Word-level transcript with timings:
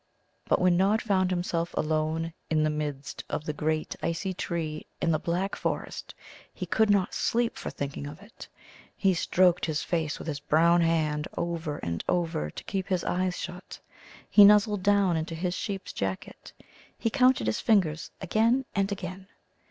But 0.45 0.59
when 0.59 0.77
Nod 0.77 0.99
found 0.99 1.29
himself 1.29 1.75
alone 1.77 2.33
in 2.49 2.63
the 2.63 2.71
midst 2.71 3.23
of 3.29 3.45
the 3.45 3.53
great 3.53 3.95
icy 4.01 4.33
tree 4.33 4.87
in 4.99 5.11
the 5.11 5.19
black 5.19 5.55
forest, 5.55 6.15
he 6.51 6.65
could 6.65 6.89
not 6.89 7.13
sleep 7.13 7.55
for 7.55 7.69
thinking 7.69 8.07
of 8.07 8.19
it. 8.19 8.47
He 8.97 9.13
stroked 9.13 9.67
his 9.67 9.83
face 9.83 10.17
with 10.17 10.27
his 10.27 10.39
brown 10.39 10.81
hand 10.81 11.27
over 11.37 11.77
and 11.83 12.03
over 12.09 12.49
to 12.49 12.63
keep 12.63 12.87
his 12.87 13.03
eyes 13.03 13.37
shut. 13.37 13.79
He 14.27 14.43
nuzzled 14.43 14.81
down 14.81 15.17
into 15.17 15.35
his 15.35 15.53
sheep's 15.53 15.93
jacket. 15.93 16.51
He 16.97 17.11
counted 17.11 17.45
his 17.45 17.59
fingers 17.59 18.09
again 18.21 18.65
and 18.73 18.91
again. 18.91 19.27